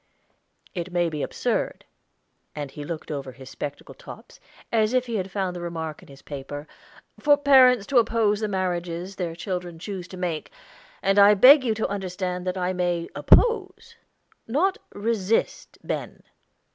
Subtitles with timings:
[0.73, 1.85] "It may be absurd,"
[2.55, 4.39] and he looked over his spectacle tops,
[4.71, 6.65] as if he had found the remark in his paper,
[7.19, 10.49] "for parents to oppose the marriages their children choose to make,
[11.03, 13.95] and I beg you to understand that I may oppose,
[14.47, 16.23] not resist Ben.